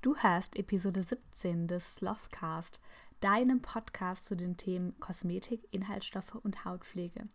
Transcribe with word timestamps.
Du 0.00 0.14
hörst 0.14 0.54
Episode 0.54 1.02
17 1.02 1.66
des 1.66 1.94
Slothcast, 1.94 2.80
deinem 3.18 3.60
Podcast 3.60 4.26
zu 4.26 4.36
den 4.36 4.56
Themen 4.56 4.94
Kosmetik, 5.00 5.66
Inhaltsstoffe 5.72 6.36
und 6.36 6.64
Hautpflege. 6.64 7.26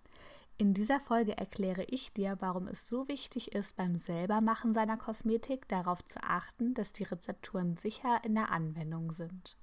In 0.58 0.74
dieser 0.74 1.02
Folge 1.02 1.38
erkläre 1.38 1.84
ich 1.84 2.14
dir, 2.14 2.38
warum 2.40 2.70
es 2.70 2.88
so 2.88 3.10
wichtig 3.10 3.54
ist, 3.54 3.76
beim 3.76 3.98
Selbermachen 3.98 4.72
seiner 4.72 4.96
Kosmetik 4.96 5.68
darauf 5.68 6.06
zu 6.06 6.24
achten, 6.24 6.74
dass 6.74 6.94
die 6.94 7.04
Rezepturen 7.04 7.76
sicher 7.76 8.22
in 8.24 8.34
der 8.34 8.50
Anwendung 8.50 9.12
sind. 9.12 9.58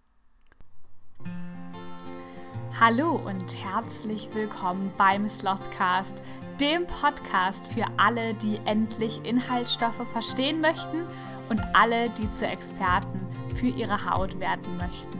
Hallo 2.79 3.17
und 3.17 3.65
herzlich 3.65 4.29
willkommen 4.35 4.93
beim 4.99 5.27
Slothcast, 5.27 6.21
dem 6.61 6.87
Podcast 6.87 7.67
für 7.69 7.87
alle, 7.97 8.35
die 8.35 8.59
endlich 8.67 9.25
Inhaltsstoffe 9.25 10.07
verstehen 10.07 10.61
möchten 10.61 11.07
und 11.51 11.61
alle, 11.75 12.09
die 12.11 12.33
zu 12.33 12.47
Experten 12.47 13.27
für 13.55 13.67
ihre 13.67 14.11
Haut 14.11 14.41
werden 14.41 14.77
möchten. 14.79 15.19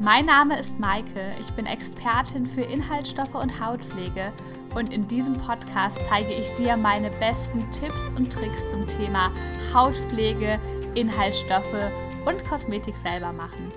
Mein 0.00 0.24
Name 0.26 0.58
ist 0.58 0.80
Maike, 0.80 1.34
ich 1.38 1.50
bin 1.52 1.66
Expertin 1.66 2.46
für 2.46 2.62
Inhaltsstoffe 2.62 3.34
und 3.34 3.60
Hautpflege 3.60 4.32
und 4.74 4.92
in 4.92 5.06
diesem 5.06 5.34
Podcast 5.34 5.98
zeige 6.08 6.32
ich 6.32 6.54
dir 6.54 6.76
meine 6.76 7.10
besten 7.10 7.70
Tipps 7.70 8.08
und 8.16 8.32
Tricks 8.32 8.70
zum 8.70 8.88
Thema 8.88 9.30
Hautpflege, 9.74 10.58
Inhaltsstoffe 10.94 11.92
und 12.24 12.44
Kosmetik 12.46 12.96
selber 12.96 13.32
machen. 13.32 13.70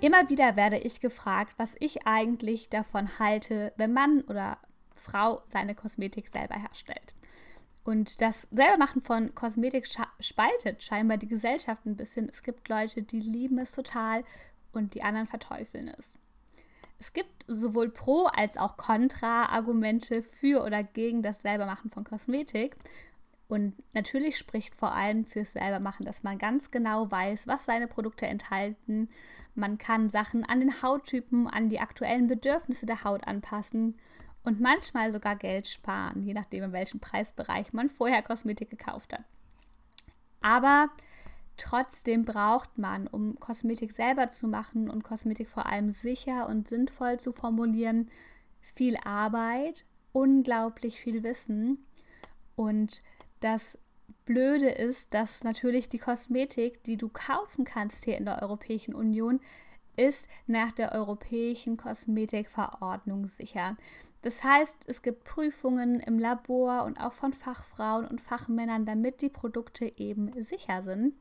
Immer 0.00 0.28
wieder 0.28 0.56
werde 0.56 0.78
ich 0.78 1.00
gefragt, 1.00 1.54
was 1.58 1.76
ich 1.78 2.06
eigentlich 2.06 2.68
davon 2.68 3.08
halte, 3.18 3.72
wenn 3.76 3.92
Mann 3.92 4.22
oder 4.22 4.58
Frau 4.92 5.42
seine 5.48 5.74
Kosmetik 5.74 6.28
selber 6.28 6.56
herstellt. 6.56 7.14
Und 7.88 8.20
das 8.20 8.46
Selbermachen 8.50 9.00
von 9.00 9.34
Kosmetik 9.34 9.88
spaltet 10.20 10.82
scheinbar 10.82 11.16
die 11.16 11.26
Gesellschaft 11.26 11.86
ein 11.86 11.96
bisschen. 11.96 12.28
Es 12.28 12.42
gibt 12.42 12.68
Leute, 12.68 13.02
die 13.02 13.18
lieben 13.18 13.56
es 13.56 13.72
total 13.72 14.24
und 14.72 14.92
die 14.92 15.02
anderen 15.02 15.26
verteufeln 15.26 15.88
es. 15.96 16.18
Es 16.98 17.14
gibt 17.14 17.46
sowohl 17.46 17.88
Pro- 17.88 18.26
als 18.26 18.58
auch 18.58 18.76
Kontra-Argumente 18.76 20.22
für 20.22 20.64
oder 20.64 20.82
gegen 20.82 21.22
das 21.22 21.40
Selbermachen 21.40 21.88
von 21.88 22.04
Kosmetik. 22.04 22.76
Und 23.48 23.72
natürlich 23.94 24.36
spricht 24.36 24.74
vor 24.74 24.92
allem 24.92 25.24
fürs 25.24 25.52
Selbermachen, 25.52 26.04
dass 26.04 26.22
man 26.22 26.36
ganz 26.36 26.70
genau 26.70 27.10
weiß, 27.10 27.46
was 27.46 27.64
seine 27.64 27.88
Produkte 27.88 28.26
enthalten. 28.26 29.08
Man 29.54 29.78
kann 29.78 30.10
Sachen 30.10 30.44
an 30.44 30.60
den 30.60 30.82
Hauttypen, 30.82 31.48
an 31.48 31.70
die 31.70 31.80
aktuellen 31.80 32.26
Bedürfnisse 32.26 32.84
der 32.84 33.02
Haut 33.04 33.26
anpassen 33.26 33.98
und 34.48 34.60
manchmal 34.60 35.12
sogar 35.12 35.36
Geld 35.36 35.68
sparen, 35.68 36.22
je 36.22 36.32
nachdem, 36.32 36.64
in 36.64 36.72
welchem 36.72 37.00
Preisbereich 37.00 37.74
man 37.74 37.90
vorher 37.90 38.22
Kosmetik 38.22 38.70
gekauft 38.70 39.12
hat. 39.12 39.24
Aber 40.40 40.88
trotzdem 41.58 42.24
braucht 42.24 42.78
man, 42.78 43.06
um 43.08 43.38
Kosmetik 43.38 43.92
selber 43.92 44.30
zu 44.30 44.48
machen 44.48 44.88
und 44.88 45.04
Kosmetik 45.04 45.48
vor 45.50 45.66
allem 45.66 45.90
sicher 45.90 46.48
und 46.48 46.66
sinnvoll 46.66 47.20
zu 47.20 47.32
formulieren, 47.32 48.08
viel 48.62 48.96
Arbeit, 49.04 49.84
unglaublich 50.12 50.98
viel 50.98 51.22
Wissen. 51.22 51.84
Und 52.56 53.02
das 53.40 53.78
Blöde 54.24 54.70
ist, 54.70 55.12
dass 55.12 55.44
natürlich 55.44 55.88
die 55.88 55.98
Kosmetik, 55.98 56.82
die 56.84 56.96
du 56.96 57.10
kaufen 57.10 57.66
kannst 57.66 58.06
hier 58.06 58.16
in 58.16 58.24
der 58.24 58.40
Europäischen 58.40 58.94
Union, 58.94 59.40
ist 59.98 60.26
nach 60.46 60.70
der 60.70 60.92
Europäischen 60.92 61.76
Kosmetikverordnung 61.76 63.26
sicher. 63.26 63.76
Das 64.22 64.42
heißt, 64.42 64.84
es 64.86 65.02
gibt 65.02 65.24
Prüfungen 65.24 66.00
im 66.00 66.18
Labor 66.18 66.84
und 66.84 66.98
auch 67.00 67.12
von 67.12 67.32
Fachfrauen 67.32 68.06
und 68.06 68.20
Fachmännern, 68.20 68.84
damit 68.84 69.22
die 69.22 69.28
Produkte 69.28 69.92
eben 69.96 70.42
sicher 70.42 70.82
sind. 70.82 71.14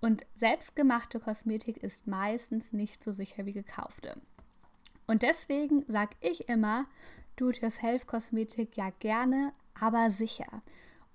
Und 0.00 0.24
selbstgemachte 0.36 1.18
Kosmetik 1.18 1.78
ist 1.78 2.06
meistens 2.06 2.72
nicht 2.72 3.02
so 3.02 3.10
sicher 3.10 3.46
wie 3.46 3.52
gekaufte. 3.52 4.16
Und 5.08 5.22
deswegen 5.22 5.84
sage 5.88 6.16
ich 6.20 6.48
immer, 6.48 6.86
Do-it-yourself-Kosmetik 7.36 8.76
ja 8.76 8.90
gerne, 9.00 9.52
aber 9.80 10.10
sicher. 10.10 10.62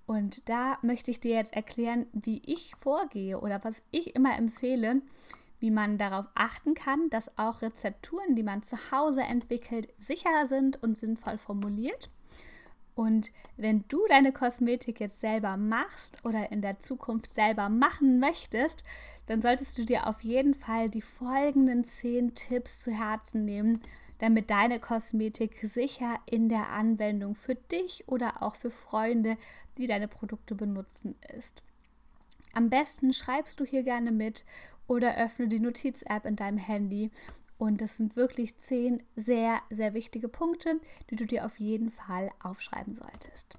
Und 0.06 0.50
da 0.50 0.78
möchte 0.82 1.12
ich 1.12 1.22
dir 1.22 1.36
jetzt 1.36 1.54
erklären, 1.54 2.08
wie 2.12 2.42
ich 2.46 2.76
vorgehe 2.76 3.40
oder 3.40 3.64
was 3.64 3.84
ich 3.92 4.16
immer 4.16 4.36
empfehle, 4.38 5.02
wie 5.64 5.72
man 5.72 5.98
darauf 5.98 6.26
achten 6.36 6.74
kann, 6.74 7.10
dass 7.10 7.38
auch 7.38 7.62
Rezepturen, 7.62 8.36
die 8.36 8.44
man 8.44 8.64
zu 8.64 8.76
Hause 8.92 9.22
entwickelt, 9.22 9.88
sicher 9.98 10.46
sind 10.46 10.84
und 10.84 10.98
sinnvoll 10.98 11.38
formuliert. 11.38 12.10
Und 12.96 13.32
wenn 13.56 13.86
du 13.88 14.06
deine 14.10 14.34
Kosmetik 14.34 15.00
jetzt 15.00 15.22
selber 15.22 15.56
machst 15.56 16.26
oder 16.26 16.52
in 16.52 16.62
der 16.62 16.80
Zukunft 16.80 17.32
selber 17.32 17.70
machen 17.70 18.20
möchtest, 18.20 18.84
dann 19.28 19.42
solltest 19.42 19.78
du 19.78 19.86
dir 19.86 20.08
auf 20.08 20.22
jeden 20.22 20.54
Fall 20.54 20.90
die 20.90 21.02
folgenden 21.02 21.86
zehn 21.86 22.36
Tipps 22.36 22.84
zu 22.84 22.92
Herzen 22.92 23.46
nehmen, 23.46 23.82
damit 24.18 24.50
deine 24.50 24.82
Kosmetik 24.82 25.62
sicher 25.62 26.20
in 26.26 26.50
der 26.50 26.72
Anwendung 26.72 27.36
für 27.36 27.56
dich 27.56 28.04
oder 28.10 28.44
auch 28.44 28.58
für 28.58 28.70
Freunde, 28.70 29.38
die 29.78 29.88
deine 29.88 30.10
Produkte 30.10 30.56
benutzen, 30.56 31.16
ist. 31.34 31.64
Am 32.56 32.70
besten 32.70 33.14
schreibst 33.14 33.60
du 33.60 33.66
hier 33.66 33.82
gerne 33.82 34.12
mit 34.12 34.46
oder 34.88 35.18
öffne 35.18 35.48
die 35.48 35.60
Notiz-App 35.60 36.26
in 36.26 36.36
deinem 36.36 36.58
Handy. 36.58 37.12
Und 37.58 37.82
das 37.82 37.98
sind 37.98 38.16
wirklich 38.16 38.58
zehn 38.58 39.04
sehr, 39.16 39.62
sehr 39.70 39.94
wichtige 39.94 40.28
Punkte, 40.28 40.80
die 41.10 41.16
du 41.16 41.26
dir 41.26 41.46
auf 41.46 41.60
jeden 41.60 41.92
Fall 41.92 42.32
aufschreiben 42.42 42.94
solltest. 42.94 43.58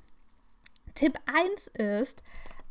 Tipp 0.95 1.19
1 1.27 1.69
ist, 1.69 2.23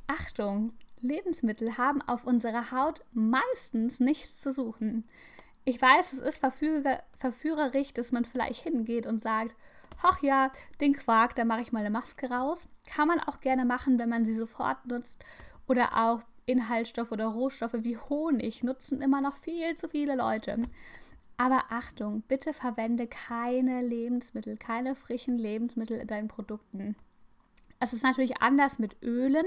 Achtung, 0.07 0.73
Lebensmittel 0.99 1.77
haben 1.77 2.01
auf 2.01 2.25
unserer 2.25 2.71
Haut 2.71 3.01
meistens 3.11 3.99
nichts 3.99 4.41
zu 4.41 4.51
suchen. 4.51 5.05
Ich 5.65 5.81
weiß, 5.81 6.13
es 6.13 6.19
ist 6.19 6.37
verführer, 6.37 7.03
verführerisch, 7.15 7.93
dass 7.93 8.11
man 8.11 8.25
vielleicht 8.25 8.63
hingeht 8.63 9.07
und 9.07 9.19
sagt, 9.19 9.55
ach 10.01 10.21
ja, 10.21 10.51
den 10.81 10.93
Quark, 10.93 11.35
da 11.35 11.45
mache 11.45 11.61
ich 11.61 11.71
mal 11.71 11.79
eine 11.79 11.89
Maske 11.89 12.29
raus. 12.29 12.67
Kann 12.85 13.07
man 13.07 13.19
auch 13.19 13.39
gerne 13.39 13.65
machen, 13.65 13.99
wenn 13.99 14.09
man 14.09 14.25
sie 14.25 14.33
sofort 14.33 14.85
nutzt. 14.85 15.23
Oder 15.67 15.97
auch 15.97 16.21
Inhaltsstoffe 16.45 17.11
oder 17.11 17.27
Rohstoffe 17.27 17.77
wie 17.79 17.97
Honig 17.97 18.63
nutzen 18.63 19.01
immer 19.01 19.21
noch 19.21 19.37
viel 19.37 19.75
zu 19.75 19.87
viele 19.87 20.15
Leute. 20.15 20.57
Aber 21.37 21.65
Achtung, 21.69 22.21
bitte 22.27 22.53
verwende 22.53 23.07
keine 23.07 23.81
Lebensmittel, 23.81 24.57
keine 24.57 24.95
frischen 24.95 25.37
Lebensmittel 25.37 25.97
in 25.97 26.07
deinen 26.07 26.27
Produkten. 26.27 26.95
Es 27.79 27.91
ist 27.91 28.03
natürlich 28.03 28.41
anders 28.41 28.79
mit 28.79 29.01
Ölen. 29.01 29.45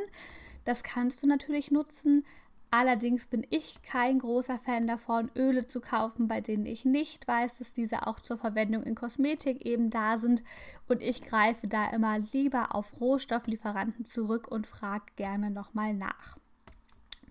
Das 0.64 0.82
kannst 0.82 1.22
du 1.22 1.26
natürlich 1.26 1.70
nutzen. 1.70 2.24
Allerdings 2.70 3.26
bin 3.26 3.46
ich 3.48 3.80
kein 3.82 4.18
großer 4.18 4.58
Fan 4.58 4.86
davon, 4.86 5.30
Öle 5.36 5.66
zu 5.66 5.80
kaufen, 5.80 6.26
bei 6.26 6.40
denen 6.40 6.66
ich 6.66 6.84
nicht 6.84 7.26
weiß, 7.28 7.58
dass 7.58 7.72
diese 7.72 8.06
auch 8.06 8.20
zur 8.20 8.36
Verwendung 8.36 8.82
in 8.82 8.96
Kosmetik 8.96 9.64
eben 9.64 9.88
da 9.88 10.18
sind. 10.18 10.42
Und 10.88 11.00
ich 11.00 11.22
greife 11.22 11.68
da 11.68 11.88
immer 11.90 12.18
lieber 12.18 12.74
auf 12.74 13.00
Rohstofflieferanten 13.00 14.04
zurück 14.04 14.48
und 14.48 14.66
frage 14.66 15.06
gerne 15.14 15.50
nochmal 15.50 15.94
nach. 15.94 16.36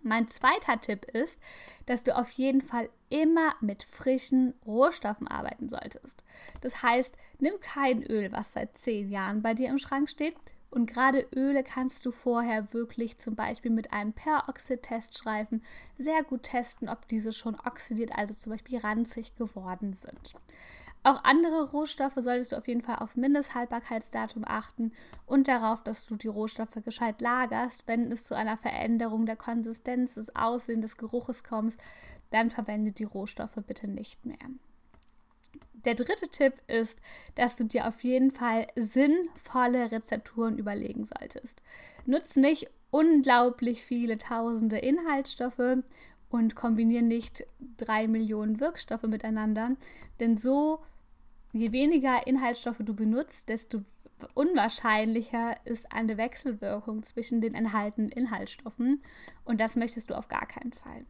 Mein 0.06 0.28
zweiter 0.28 0.80
Tipp 0.80 1.06
ist, 1.06 1.42
dass 1.88 2.04
du 2.04 2.16
auf 2.16 2.30
jeden 2.30 2.62
Fall 2.62 2.90
immer 3.10 3.56
mit 3.60 3.82
frischen 3.82 4.54
Rohstoffen 4.64 5.28
arbeiten 5.28 5.68
solltest. 5.68 6.24
Das 6.62 6.84
heißt, 6.84 7.18
nimm 7.40 7.60
kein 7.60 8.04
Öl, 8.04 8.32
was 8.32 8.54
seit 8.54 8.78
zehn 8.78 9.10
Jahren 9.10 9.42
bei 9.42 9.56
dir 9.56 9.68
im 9.68 9.80
Schrank 9.80 10.08
steht. 10.08 10.36
Und 10.70 10.86
gerade 10.86 11.26
Öle 11.34 11.64
kannst 11.64 12.06
du 12.06 12.12
vorher 12.12 12.72
wirklich 12.72 13.18
zum 13.18 13.36
Beispiel 13.36 13.72
mit 13.72 13.94
einem 13.94 14.14
Peroxid-Teststreifen 14.14 15.64
sehr 15.98 16.22
gut 16.24 16.44
testen, 16.44 16.88
ob 16.88 17.08
diese 17.08 17.32
schon 17.32 17.56
oxidiert, 17.56 18.16
also 18.16 18.36
zum 18.36 18.52
Beispiel 18.52 18.78
ranzig 18.78 19.36
geworden 19.36 19.94
sind. 19.94 20.36
Auch 21.06 21.24
andere 21.24 21.70
Rohstoffe 21.70 22.18
solltest 22.18 22.52
du 22.52 22.56
auf 22.56 22.68
jeden 22.68 22.82
Fall 22.82 22.96
auf 22.96 23.16
Mindesthaltbarkeitsdatum 23.16 24.44
achten 24.44 24.92
und 25.28 25.48
darauf, 25.48 25.84
dass 25.84 26.08
du 26.08 26.16
die 26.16 26.28
Rohstoffe 26.28 26.84
gescheit 26.84 27.22
lagerst. 27.22 27.84
Wenn 27.86 28.12
es 28.12 28.24
zu 28.24 28.34
einer 28.34 28.58
Veränderung 28.58 29.28
der 29.28 29.36
Konsistenz, 29.36 30.16
des 30.16 30.36
Aussehens, 30.36 30.82
des 30.82 30.98
Geruches 30.98 31.44
kommt, 31.44 31.78
dann 32.32 32.50
verwende 32.50 32.92
die 32.92 33.04
Rohstoffe 33.04 33.60
bitte 33.68 33.88
nicht 33.88 34.26
mehr. 34.26 34.40
Der 35.74 35.94
dritte 35.94 36.28
Tipp 36.28 36.56
ist, 36.66 37.04
dass 37.36 37.56
du 37.56 37.66
dir 37.66 37.88
auf 37.88 38.04
jeden 38.04 38.32
Fall 38.32 38.66
sinnvolle 38.76 39.92
Rezepturen 39.92 40.58
überlegen 40.58 41.06
solltest. 41.06 41.62
Nutz 42.08 42.36
nicht 42.36 42.72
unglaublich 42.90 43.84
viele 43.84 44.18
tausende 44.18 44.80
Inhaltsstoffe 44.80 45.84
und 46.32 46.56
kombiniere 46.56 47.04
nicht 47.04 47.46
drei 47.78 48.08
Millionen 48.08 48.60
Wirkstoffe 48.60 49.04
miteinander, 49.04 49.76
denn 50.20 50.36
so 50.36 50.82
Je 51.56 51.72
weniger 51.72 52.28
Inhaltsstoffe 52.28 52.82
du 52.84 52.94
benutzt, 52.94 53.48
desto 53.48 53.80
unwahrscheinlicher 54.34 55.56
ist 55.64 55.90
eine 55.90 56.18
Wechselwirkung 56.18 57.02
zwischen 57.02 57.40
den 57.40 57.54
enthaltenen 57.54 58.10
Inhaltsstoffen 58.10 59.02
und 59.46 59.62
das 59.62 59.78
möchtest 59.78 60.10
du 60.10 60.18
auf 60.18 60.28
gar 60.28 60.46
keinen 60.48 60.74
Fall. 60.74 61.06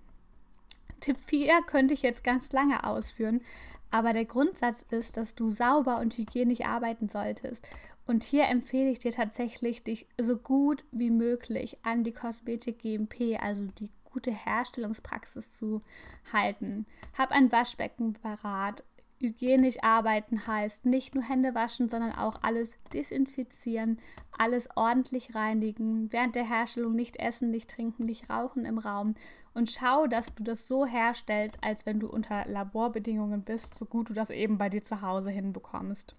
Tipp 1.00 1.18
4 1.20 1.64
könnte 1.66 1.96
ich 1.96 2.04
jetzt 2.04 2.24
ganz 2.24 2.52
lange 2.52 2.84
ausführen, 2.84 3.42
aber 3.90 4.14
der 4.14 4.26
Grundsatz 4.26 4.86
ist, 4.92 5.18
dass 5.18 5.34
du 5.34 5.50
sauber 5.50 5.98
und 5.98 6.16
hygienisch 6.16 6.62
arbeiten 6.62 7.10
solltest. 7.10 7.68
Und 8.06 8.24
hier 8.24 8.46
empfehle 8.46 8.92
ich 8.92 9.00
dir 9.00 9.14
tatsächlich, 9.14 9.84
dich 9.84 10.06
so 10.22 10.38
gut 10.38 10.86
wie 10.92 11.10
möglich 11.10 11.80
an 11.82 12.04
die 12.04 12.14
Kosmetik 12.14 12.78
GMP, 12.84 13.42
also 13.42 13.66
die 13.80 13.90
gute 14.04 14.30
Herstellungspraxis 14.32 15.58
zu 15.58 15.82
halten. 16.32 16.86
Hab 17.18 17.32
ein 17.32 17.52
Waschbecken 17.52 18.14
parat. 18.14 18.84
Hygienisch 19.25 19.77
arbeiten 19.81 20.45
heißt 20.45 20.86
nicht 20.86 21.16
nur 21.16 21.24
Hände 21.24 21.56
waschen, 21.56 21.89
sondern 21.89 22.12
auch 22.12 22.39
alles 22.44 22.77
desinfizieren, 22.94 24.00
alles 24.38 24.69
ordentlich 24.75 25.33
reinigen, 25.33 26.12
während 26.13 26.36
der 26.36 26.48
Herstellung 26.48 26.94
nicht 26.94 27.18
essen, 27.18 27.50
nicht 27.50 27.69
trinken, 27.69 28.06
nicht 28.06 28.30
rauchen 28.30 28.66
im 28.66 28.77
Raum 28.77 29.16
und 29.56 29.72
schau, 29.72 30.06
dass 30.06 30.36
du 30.36 30.44
das 30.44 30.68
so 30.68 30.86
herstellst, 30.86 31.57
als 31.62 31.86
wenn 31.86 32.00
du 32.00 32.07
unter 32.07 32.45
Laborbedingungen 32.45 33.44
bist, 33.44 33.74
so 33.74 33.86
gut 33.86 34.10
du 34.10 34.13
das 34.13 34.30
eben 34.30 34.57
bei 34.57 34.69
dir 34.69 34.83
zu 34.83 35.01
Hause 35.01 35.31
hinbekommst. 35.31 36.13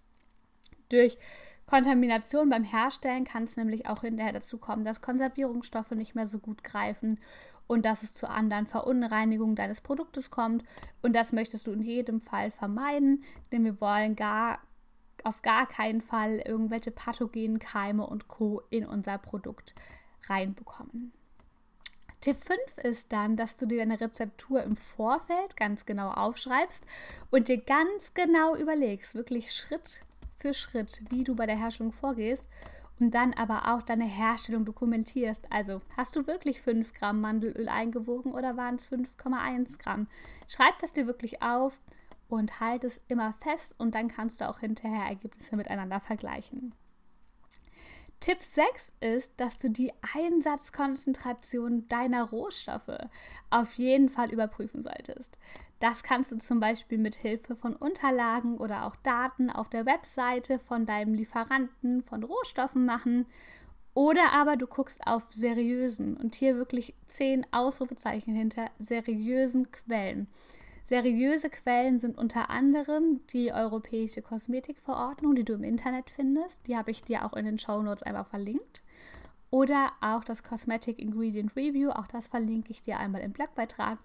Durch 0.88 1.18
Kontamination 1.66 2.48
beim 2.48 2.62
Herstellen 2.62 3.24
kann 3.24 3.42
es 3.42 3.56
nämlich 3.56 3.88
auch 3.88 4.02
hinterher 4.02 4.32
dazu 4.32 4.58
kommen, 4.58 4.84
dass 4.84 5.00
Konservierungsstoffe 5.00 5.90
nicht 5.92 6.14
mehr 6.14 6.28
so 6.28 6.38
gut 6.38 6.62
greifen 6.62 7.18
und 7.66 7.84
dass 7.84 8.04
es 8.04 8.14
zu 8.14 8.30
anderen 8.30 8.66
Verunreinigungen 8.66 9.56
deines 9.56 9.80
Produktes 9.80 10.30
kommt. 10.30 10.64
Und 11.02 11.14
das 11.16 11.32
möchtest 11.32 11.66
du 11.66 11.72
in 11.72 11.82
jedem 11.82 12.20
Fall 12.20 12.52
vermeiden, 12.52 13.24
denn 13.50 13.64
wir 13.64 13.80
wollen 13.80 14.14
gar 14.14 14.60
auf 15.24 15.42
gar 15.42 15.66
keinen 15.66 16.00
Fall 16.00 16.40
irgendwelche 16.44 16.92
pathogenen 16.92 17.58
Keime 17.58 18.06
und 18.06 18.28
Co. 18.28 18.62
in 18.70 18.86
unser 18.86 19.18
Produkt 19.18 19.74
reinbekommen. 20.28 21.12
Tipp 22.20 22.36
5 22.36 22.78
ist 22.84 23.12
dann, 23.12 23.36
dass 23.36 23.58
du 23.58 23.66
dir 23.66 23.78
deine 23.78 24.00
Rezeptur 24.00 24.62
im 24.62 24.76
Vorfeld 24.76 25.56
ganz 25.56 25.84
genau 25.84 26.10
aufschreibst 26.10 26.86
und 27.30 27.48
dir 27.48 27.58
ganz 27.58 28.14
genau 28.14 28.54
überlegst, 28.54 29.14
wirklich 29.14 29.52
Schritt 29.52 30.02
für 30.36 30.54
Schritt, 30.54 31.02
wie 31.10 31.24
du 31.24 31.34
bei 31.34 31.46
der 31.46 31.58
Herstellung 31.58 31.92
vorgehst 31.92 32.48
und 32.98 33.14
dann 33.14 33.34
aber 33.34 33.74
auch 33.74 33.82
deine 33.82 34.04
Herstellung 34.04 34.64
dokumentierst. 34.64 35.50
Also 35.50 35.80
hast 35.96 36.16
du 36.16 36.26
wirklich 36.26 36.60
5 36.60 36.92
Gramm 36.94 37.20
Mandelöl 37.20 37.68
eingewogen 37.68 38.32
oder 38.32 38.56
waren 38.56 38.76
es 38.76 38.90
5,1 38.90 39.78
Gramm? 39.78 40.08
Schreib 40.48 40.78
das 40.80 40.92
dir 40.92 41.06
wirklich 41.06 41.42
auf 41.42 41.80
und 42.28 42.60
halt 42.60 42.84
es 42.84 43.00
immer 43.08 43.34
fest 43.34 43.74
und 43.78 43.94
dann 43.94 44.08
kannst 44.08 44.40
du 44.40 44.48
auch 44.48 44.60
hinterher 44.60 45.06
Ergebnisse 45.06 45.56
miteinander 45.56 46.00
vergleichen. 46.00 46.74
Tipp 48.20 48.38
6 48.40 48.92
ist, 49.00 49.32
dass 49.36 49.58
du 49.58 49.68
die 49.68 49.92
Einsatzkonzentration 50.14 51.86
deiner 51.88 52.24
Rohstoffe 52.24 52.98
auf 53.50 53.74
jeden 53.74 54.08
Fall 54.08 54.32
überprüfen 54.32 54.82
solltest. 54.82 55.38
Das 55.80 56.02
kannst 56.02 56.32
du 56.32 56.38
zum 56.38 56.58
Beispiel 56.58 56.98
mit 56.98 57.16
Hilfe 57.16 57.54
von 57.54 57.76
Unterlagen 57.76 58.56
oder 58.56 58.86
auch 58.86 58.96
Daten 58.96 59.50
auf 59.50 59.68
der 59.68 59.84
Webseite 59.84 60.58
von 60.58 60.86
deinem 60.86 61.12
Lieferanten 61.12 62.02
von 62.02 62.22
Rohstoffen 62.22 62.86
machen. 62.86 63.26
Oder 63.92 64.32
aber 64.32 64.56
du 64.56 64.66
guckst 64.66 65.06
auf 65.06 65.26
seriösen 65.30 66.16
und 66.16 66.34
hier 66.34 66.56
wirklich 66.56 66.94
zehn 67.08 67.46
Ausrufezeichen 67.50 68.34
hinter 68.34 68.70
seriösen 68.78 69.70
Quellen. 69.70 70.28
Seriöse 70.86 71.50
Quellen 71.50 71.98
sind 71.98 72.16
unter 72.16 72.48
anderem 72.48 73.20
die 73.32 73.52
Europäische 73.52 74.22
Kosmetikverordnung, 74.22 75.34
die 75.34 75.42
du 75.42 75.54
im 75.54 75.64
Internet 75.64 76.10
findest. 76.10 76.68
Die 76.68 76.76
habe 76.76 76.92
ich 76.92 77.02
dir 77.02 77.24
auch 77.24 77.32
in 77.32 77.44
den 77.44 77.58
Show 77.58 77.82
Notes 77.82 78.04
einfach 78.04 78.28
verlinkt. 78.28 78.84
Oder 79.50 79.90
auch 80.00 80.22
das 80.22 80.44
Cosmetic 80.44 81.00
Ingredient 81.00 81.56
Review, 81.56 81.90
auch 81.90 82.06
das 82.06 82.28
verlinke 82.28 82.70
ich 82.70 82.82
dir 82.82 83.00
einmal 83.00 83.22
im 83.22 83.32
Blogbeitrag. 83.32 83.98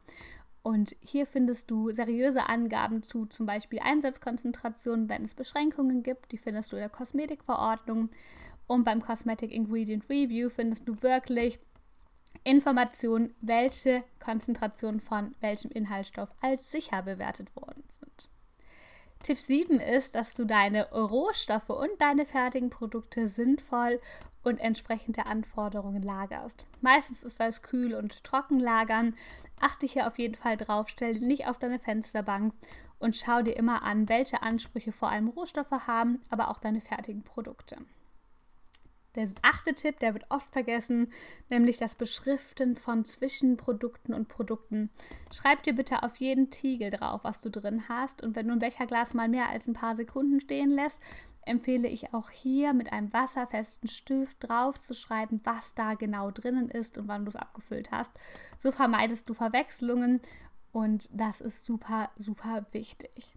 Und 0.63 0.95
hier 1.01 1.27
findest 1.27 1.69
du 1.69 1.91
seriöse 1.91 2.49
Angaben 2.49 3.03
zu 3.03 3.27
zum 3.27 3.45
Beispiel 3.45 3.77
Einsatzkonzentrationen, 3.83 5.07
wenn 5.07 5.23
es 5.23 5.35
Beschränkungen 5.35 6.01
gibt. 6.01 6.31
Die 6.31 6.39
findest 6.39 6.71
du 6.71 6.77
in 6.77 6.81
der 6.81 6.89
Kosmetikverordnung. 6.89 8.09
Und 8.65 8.85
beim 8.85 9.03
Cosmetic 9.03 9.51
Ingredient 9.51 10.09
Review 10.09 10.49
findest 10.49 10.87
du 10.87 10.99
wirklich 11.03 11.59
Informationen, 12.43 13.35
welche 13.41 14.03
Konzentrationen 14.19 14.99
von 14.99 15.35
welchem 15.41 15.71
Inhaltsstoff 15.71 16.31
als 16.41 16.71
sicher 16.71 17.03
bewertet 17.03 17.55
worden 17.55 17.83
sind. 17.87 18.29
Tipp 19.23 19.37
7 19.37 19.79
ist, 19.79 20.15
dass 20.15 20.33
du 20.33 20.45
deine 20.45 20.89
Rohstoffe 20.89 21.69
und 21.69 21.89
deine 21.99 22.25
fertigen 22.25 22.71
Produkte 22.71 23.27
sinnvoll 23.27 24.01
und 24.43 24.59
entsprechend 24.59 25.17
der 25.17 25.27
Anforderungen 25.27 26.01
lagerst. 26.01 26.65
Meistens 26.81 27.21
ist 27.21 27.39
das 27.39 27.61
Kühl- 27.61 27.93
und 27.93 28.23
Trockenlagern. 28.23 29.15
Achte 29.59 29.85
hier 29.85 30.07
auf 30.07 30.17
jeden 30.17 30.33
Fall 30.33 30.57
drauf, 30.57 30.89
stell 30.89 31.19
nicht 31.19 31.45
auf 31.45 31.59
deine 31.59 31.77
Fensterbank 31.77 32.55
und 32.97 33.15
schau 33.15 33.43
dir 33.43 33.55
immer 33.55 33.83
an, 33.83 34.09
welche 34.09 34.41
Ansprüche 34.41 34.91
vor 34.91 35.09
allem 35.09 35.27
Rohstoffe 35.27 35.71
haben, 35.85 36.19
aber 36.31 36.49
auch 36.49 36.59
deine 36.59 36.81
fertigen 36.81 37.21
Produkte. 37.21 37.77
Der 39.15 39.27
achte 39.41 39.73
Tipp, 39.73 39.99
der 39.99 40.13
wird 40.13 40.25
oft 40.29 40.51
vergessen, 40.53 41.11
nämlich 41.49 41.77
das 41.77 41.95
Beschriften 41.95 42.77
von 42.77 43.03
Zwischenprodukten 43.03 44.13
und 44.13 44.29
Produkten. 44.29 44.89
Schreib 45.33 45.63
dir 45.63 45.73
bitte 45.73 46.03
auf 46.03 46.15
jeden 46.17 46.49
Tiegel 46.49 46.91
drauf, 46.91 47.21
was 47.23 47.41
du 47.41 47.49
drin 47.49 47.89
hast. 47.89 48.23
Und 48.23 48.35
wenn 48.35 48.47
du 48.47 48.53
ein 48.53 48.59
Becherglas 48.59 49.13
mal 49.13 49.27
mehr 49.27 49.49
als 49.49 49.67
ein 49.67 49.73
paar 49.73 49.95
Sekunden 49.95 50.39
stehen 50.39 50.69
lässt, 50.69 51.01
empfehle 51.45 51.87
ich 51.87 52.13
auch 52.13 52.29
hier 52.29 52.73
mit 52.73 52.93
einem 52.93 53.11
wasserfesten 53.11 53.89
Stift 53.89 54.37
drauf 54.39 54.79
zu 54.79 54.93
schreiben, 54.93 55.41
was 55.43 55.73
da 55.73 55.95
genau 55.95 56.31
drinnen 56.31 56.69
ist 56.69 56.97
und 56.97 57.07
wann 57.07 57.25
du 57.25 57.29
es 57.29 57.35
abgefüllt 57.35 57.91
hast. 57.91 58.13
So 58.57 58.71
vermeidest 58.71 59.27
du 59.27 59.33
Verwechslungen 59.33 60.21
und 60.71 61.09
das 61.11 61.41
ist 61.41 61.65
super, 61.65 62.11
super 62.15 62.65
wichtig. 62.71 63.35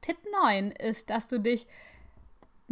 Tipp 0.00 0.18
9 0.42 0.72
ist, 0.72 1.10
dass 1.10 1.28
du 1.28 1.38
dich 1.38 1.68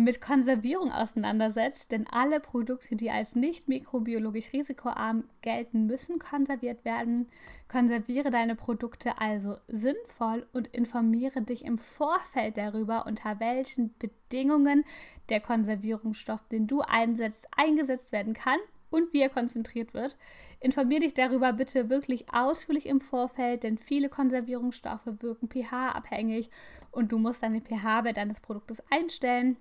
mit 0.01 0.23
Konservierung 0.23 0.91
auseinandersetzt, 0.93 1.93
denn 1.93 2.07
alle 2.07 2.41
Produkte, 2.41 2.97
die 2.97 3.11
als 3.11 3.37
nicht 3.37 3.69
mikrobiologisch 3.69 4.53
risikoarm 4.53 5.25
gelten, 5.43 5.87
müssen 5.87 6.19
konserviert 6.19 6.87
werden. 6.87 7.29
Konserviere 7.69 8.31
deine 8.31 8.57
Produkte 8.57 9.21
also 9.21 9.57
sinnvoll 9.69 10.47
und 10.53 10.69
informiere 10.69 11.43
dich 11.43 11.67
im 11.67 11.77
Vorfeld 11.77 12.57
darüber, 12.57 13.05
unter 13.07 13.41
welchen 13.41 13.95
Bedingungen 13.99 14.85
der 15.29 15.41
Konservierungsstoff, 15.41 16.49
den 16.49 16.67
du 16.67 16.81
einsetzt, 16.81 17.49
eingesetzt 17.57 18.11
werden 18.11 18.33
kann 18.33 18.59
und 18.89 19.13
wie 19.13 19.21
er 19.21 19.29
konzentriert 19.29 19.93
wird. 19.93 20.17
Informiere 20.61 21.01
dich 21.01 21.15
darüber 21.15 21.53
bitte 21.53 21.91
wirklich 21.91 22.33
ausführlich 22.33 22.87
im 22.87 23.03
Vorfeld, 23.03 23.65
denn 23.65 23.77
viele 23.77 24.09
Konservierungsstoffe 24.09 25.07
wirken 25.21 25.49
pH-abhängig 25.49 26.51
und 26.91 27.13
du 27.13 27.19
musst 27.19 27.43
deine 27.43 27.61
pH-Wert 27.61 28.17
deines 28.17 28.41
Produktes 28.41 28.83
einstellen. 28.91 29.59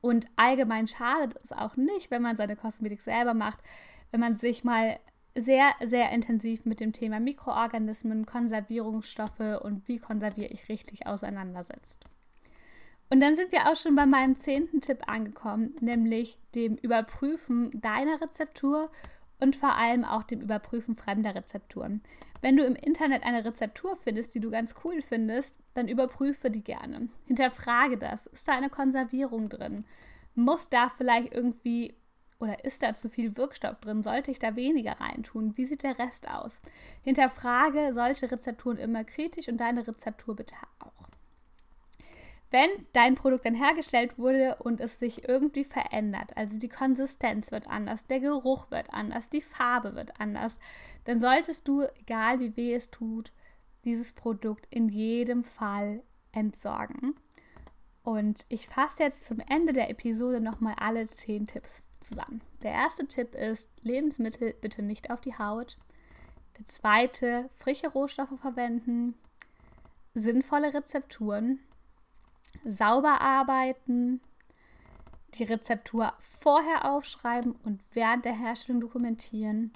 Und 0.00 0.26
allgemein 0.36 0.86
schadet 0.86 1.34
es 1.42 1.52
auch 1.52 1.76
nicht, 1.76 2.10
wenn 2.10 2.22
man 2.22 2.36
seine 2.36 2.56
Kosmetik 2.56 3.00
selber 3.00 3.34
macht, 3.34 3.60
wenn 4.10 4.20
man 4.20 4.34
sich 4.34 4.64
mal 4.64 4.98
sehr, 5.36 5.70
sehr 5.82 6.10
intensiv 6.10 6.64
mit 6.64 6.80
dem 6.80 6.92
Thema 6.92 7.20
Mikroorganismen, 7.20 8.26
Konservierungsstoffe 8.26 9.60
und 9.62 9.86
wie 9.88 9.98
konserviere 9.98 10.48
ich 10.48 10.68
richtig 10.68 11.06
auseinandersetzt. 11.06 12.04
Und 13.10 13.20
dann 13.20 13.34
sind 13.34 13.50
wir 13.50 13.68
auch 13.68 13.76
schon 13.76 13.96
bei 13.96 14.06
meinem 14.06 14.36
zehnten 14.36 14.80
Tipp 14.80 15.02
angekommen, 15.08 15.74
nämlich 15.80 16.38
dem 16.54 16.76
Überprüfen 16.76 17.70
deiner 17.80 18.20
Rezeptur 18.20 18.90
und 19.40 19.56
vor 19.56 19.76
allem 19.76 20.04
auch 20.04 20.22
dem 20.22 20.40
Überprüfen 20.40 20.94
fremder 20.94 21.34
Rezepturen. 21.34 22.02
Wenn 22.40 22.56
du 22.56 22.64
im 22.64 22.76
Internet 22.76 23.22
eine 23.22 23.44
Rezeptur 23.44 23.96
findest, 23.96 24.34
die 24.34 24.40
du 24.40 24.50
ganz 24.50 24.74
cool 24.84 25.02
findest, 25.02 25.58
dann 25.74 25.88
überprüfe 25.88 26.50
die 26.50 26.64
gerne. 26.64 27.08
Hinterfrage 27.26 27.98
das. 27.98 28.26
Ist 28.26 28.48
da 28.48 28.52
eine 28.52 28.70
Konservierung 28.70 29.48
drin? 29.48 29.84
Muss 30.34 30.68
da 30.70 30.88
vielleicht 30.88 31.34
irgendwie 31.34 31.94
oder 32.38 32.64
ist 32.64 32.82
da 32.82 32.94
zu 32.94 33.10
viel 33.10 33.36
Wirkstoff 33.36 33.80
drin? 33.80 34.02
Sollte 34.02 34.30
ich 34.30 34.38
da 34.38 34.56
weniger 34.56 34.92
reintun? 34.92 35.56
Wie 35.56 35.66
sieht 35.66 35.82
der 35.82 35.98
Rest 35.98 36.28
aus? 36.30 36.62
Hinterfrage 37.02 37.92
solche 37.92 38.30
Rezepturen 38.32 38.78
immer 38.78 39.04
kritisch 39.04 39.48
und 39.48 39.58
deine 39.58 39.86
Rezeptur 39.86 40.36
bitte 40.36 40.56
auch. 40.78 40.99
Wenn 42.50 42.68
dein 42.92 43.14
Produkt 43.14 43.44
dann 43.44 43.54
hergestellt 43.54 44.18
wurde 44.18 44.56
und 44.56 44.80
es 44.80 44.98
sich 44.98 45.28
irgendwie 45.28 45.62
verändert, 45.62 46.36
also 46.36 46.58
die 46.58 46.68
Konsistenz 46.68 47.52
wird 47.52 47.68
anders, 47.68 48.08
der 48.08 48.18
Geruch 48.18 48.72
wird 48.72 48.92
anders, 48.92 49.28
die 49.28 49.40
Farbe 49.40 49.94
wird 49.94 50.20
anders, 50.20 50.58
dann 51.04 51.20
solltest 51.20 51.68
du, 51.68 51.82
egal 52.00 52.40
wie 52.40 52.56
weh 52.56 52.74
es 52.74 52.90
tut, 52.90 53.32
dieses 53.84 54.12
Produkt 54.12 54.66
in 54.70 54.88
jedem 54.88 55.44
Fall 55.44 56.02
entsorgen. 56.32 57.14
Und 58.02 58.46
ich 58.48 58.66
fasse 58.66 59.04
jetzt 59.04 59.26
zum 59.26 59.38
Ende 59.48 59.72
der 59.72 59.88
Episode 59.88 60.40
nochmal 60.40 60.74
alle 60.80 61.06
zehn 61.06 61.46
Tipps 61.46 61.84
zusammen. 62.00 62.40
Der 62.62 62.72
erste 62.72 63.06
Tipp 63.06 63.36
ist, 63.36 63.70
Lebensmittel 63.82 64.54
bitte 64.60 64.82
nicht 64.82 65.10
auf 65.10 65.20
die 65.20 65.38
Haut. 65.38 65.78
Der 66.58 66.66
zweite, 66.66 67.48
frische 67.56 67.88
Rohstoffe 67.88 68.38
verwenden, 68.40 69.14
sinnvolle 70.14 70.74
Rezepturen 70.74 71.60
sauber 72.64 73.20
arbeiten, 73.20 74.20
die 75.34 75.44
Rezeptur 75.44 76.12
vorher 76.18 76.90
aufschreiben 76.90 77.52
und 77.64 77.80
während 77.92 78.24
der 78.24 78.36
Herstellung 78.36 78.80
dokumentieren, 78.80 79.72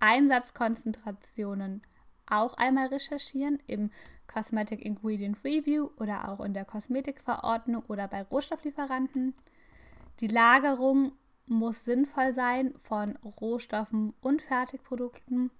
Einsatzkonzentrationen 0.00 1.82
auch 2.26 2.54
einmal 2.54 2.88
recherchieren 2.88 3.58
im 3.66 3.90
Cosmetic 4.26 4.84
Ingredient 4.84 5.38
Review 5.44 5.90
oder 5.98 6.28
auch 6.28 6.40
in 6.40 6.54
der 6.54 6.64
Kosmetikverordnung 6.64 7.84
oder 7.88 8.08
bei 8.08 8.22
Rohstofflieferanten, 8.22 9.34
die 10.20 10.28
Lagerung 10.28 11.12
muss 11.46 11.84
sinnvoll 11.84 12.32
sein 12.32 12.74
von 12.78 13.16
Rohstoffen 13.16 14.14
und 14.20 14.40
Fertigprodukten. 14.40 15.50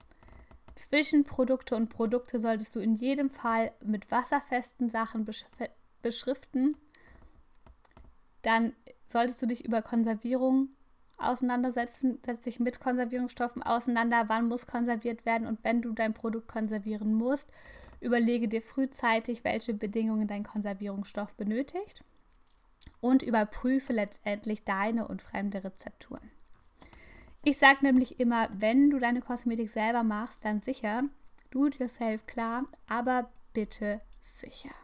Zwischenprodukte 0.74 1.76
und 1.76 1.88
Produkte 1.88 2.40
solltest 2.40 2.74
du 2.74 2.80
in 2.80 2.94
jedem 2.94 3.30
Fall 3.30 3.72
mit 3.84 4.10
wasserfesten 4.10 4.88
Sachen 4.88 5.24
beschriften. 6.04 6.76
Dann 8.42 8.74
solltest 9.04 9.42
du 9.42 9.46
dich 9.46 9.64
über 9.64 9.82
Konservierung 9.82 10.68
auseinandersetzen, 11.18 12.20
setz 12.24 12.40
dich 12.42 12.60
mit 12.60 12.78
Konservierungsstoffen 12.78 13.62
auseinander, 13.62 14.24
wann 14.28 14.46
muss 14.46 14.66
konserviert 14.66 15.26
werden 15.26 15.48
und 15.48 15.64
wenn 15.64 15.82
du 15.82 15.92
dein 15.92 16.14
Produkt 16.14 16.46
konservieren 16.46 17.14
musst, 17.14 17.50
überlege 18.00 18.48
dir 18.48 18.62
frühzeitig, 18.62 19.44
welche 19.44 19.74
Bedingungen 19.74 20.28
dein 20.28 20.44
Konservierungsstoff 20.44 21.34
benötigt 21.34 22.04
und 23.00 23.22
überprüfe 23.22 23.92
letztendlich 23.92 24.64
deine 24.64 25.08
und 25.08 25.22
fremde 25.22 25.64
Rezepturen. 25.64 26.30
Ich 27.42 27.58
sage 27.58 27.78
nämlich 27.82 28.20
immer, 28.20 28.48
wenn 28.52 28.90
du 28.90 28.98
deine 28.98 29.20
Kosmetik 29.20 29.70
selber 29.70 30.02
machst, 30.02 30.44
dann 30.44 30.60
sicher, 30.60 31.04
do 31.50 31.66
it 31.66 31.78
yourself 31.78 32.26
klar, 32.26 32.64
aber 32.88 33.30
bitte 33.52 34.00
sicher. 34.20 34.74